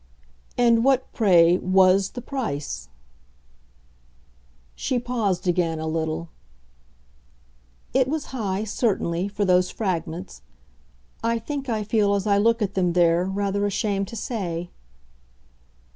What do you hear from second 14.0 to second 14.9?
to say."